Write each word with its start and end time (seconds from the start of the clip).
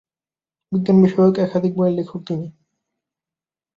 বিজ্ঞান 0.71 0.97
বিষয়ক 1.03 1.35
একাধিক 1.39 1.73
বইয়ের 1.77 1.97
লেখক 1.97 2.19
তিনি। 2.27 2.47